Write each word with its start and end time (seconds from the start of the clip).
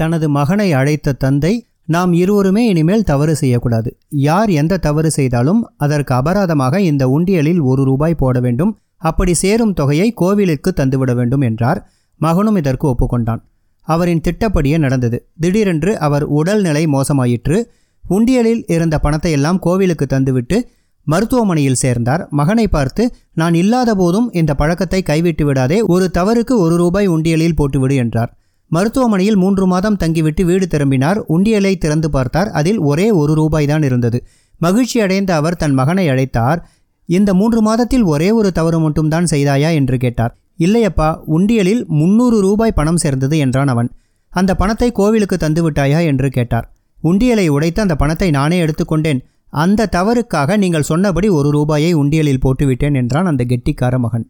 தனது 0.00 0.26
மகனை 0.28 0.68
அழைத்த 0.72 1.16
தந்தை 1.24 1.54
நாம் 1.84 2.12
இருவருமே 2.12 2.62
இனிமேல் 2.66 3.04
தவறு 3.04 3.34
செய்யக்கூடாது. 3.36 3.90
யார் 4.08 4.50
எந்த 4.50 4.78
தவறு 4.86 5.10
செய்தாலும் 5.10 5.60
அதற்கு 5.76 6.12
அபராதமாக 6.14 6.76
இந்த 6.76 7.04
உண்டியலில் 7.08 7.60
ஒரு 7.60 7.82
ரூபாய் 7.84 8.20
போட 8.22 8.40
வேண்டும். 8.40 8.72
அப்படி 8.96 9.34
சேரும் 9.34 9.72
தொகையை 9.72 10.08
கோவிலுக்கு 10.12 10.72
தந்துவிட 10.76 11.12
வேண்டும் 11.14 11.40
என்றார். 11.40 11.80
மகனும் 12.20 12.56
இதற்கு 12.56 12.86
ஒப்புக்கொண்டான். 12.88 13.42
அவரின் 13.88 14.24
திட்டப்படியே 14.26 14.78
நடந்தது. 14.78 15.18
திடீரென்று 15.40 15.92
அவர் 15.98 16.24
உடல்நிலை 16.38 16.84
மோசமாயிற்று. 16.86 17.58
உண்டியலில் 18.04 18.62
இருந்த 18.66 18.96
பணத்தை 18.98 19.32
எல்லாம் 19.32 19.58
கோவிலுக்கு 19.58 20.06
தந்துவிட்டு 20.10 20.58
மருத்துவமனையில் 21.06 21.80
சேர்ந்தார். 21.82 22.22
மகனை 22.30 22.66
பார்த்து 22.68 23.02
நான் 23.32 23.54
இல்லாத 23.54 23.90
போதும் 23.94 24.28
இந்த 24.32 24.52
பழக்கத்தை 24.54 25.00
கைவிட்டு 25.02 25.44
விடாதே. 25.44 25.78
ஒரு 25.94 26.06
தவறுக்கு 26.18 26.54
ஒரு 26.64 26.74
ரூபாய் 26.76 27.08
உண்டியலில் 27.08 27.58
போட்டுவிடு 27.60 27.96
என்றார். 27.96 28.32
மருத்துவமனையில் 28.70 29.36
மூன்று 29.36 29.66
மாதம் 29.66 29.96
தங்கிவிட்டு 29.96 30.44
வீடு 30.44 30.66
திரும்பினார். 30.66 31.18
உண்டியலை 31.28 31.72
திறந்து 31.78 32.10
பார்த்தார். 32.10 32.48
அதில் 32.50 32.78
ஒரே 32.78 33.10
ஒரு 33.10 33.34
ரூபாய் 33.34 33.66
தான் 33.66 33.82
இருந்தது. 33.82 34.18
மகிழ்ச்சி 34.60 35.00
அடைந்த 35.00 35.30
அவர் 35.34 35.56
தன் 35.56 35.74
மகனை 35.74 36.08
அழைத்தார். 36.08 36.60
இந்த 37.08 37.34
மூன்று 37.34 37.60
மாதத்தில் 37.62 38.02
ஒரே 38.02 38.30
ஒரு 38.30 38.52
தவறு 38.52 38.78
மட்டும்தான் 38.78 39.30
செய்தாயா 39.30 39.70
என்று 39.74 39.96
கேட்டார். 39.98 40.32
இல்லையப்பா 40.60 41.08
உண்டியலில் 41.36 41.82
முன்னூறு 41.86 42.40
ரூபாய் 42.40 42.72
பணம் 42.72 42.96
சேர்ந்தது 42.96 43.38
என்றான் 43.38 43.68
அவன். 43.68 43.88
அந்த 44.32 44.54
பணத்தை 44.54 44.92
கோவிலுக்கு 44.92 45.36
தந்து 45.36 45.62
விட்டாயா 45.64 46.00
என்று 46.06 46.28
கேட்டார். 46.30 46.66
உண்டியலை 47.02 47.46
உடைத்து 47.48 47.80
அந்த 47.80 47.94
பணத்தை 47.96 48.30
நானே 48.30 48.56
எடுத்துக்கொண்டேன் 48.64 49.20
அந்த 49.52 49.86
தவறுக்காக 49.86 50.56
நீங்கள் 50.56 50.82
சொன்னபடி 50.82 51.28
ஒரு 51.28 51.50
ரூபாயை 51.50 51.94
உண்டியலில் 51.94 52.42
போட்டுவிட்டேன் 52.44 52.94
என்றான் 52.94 53.26
அந்த 53.26 53.44
கெட்டிக்கார 53.44 53.98
மகன். 53.98 54.26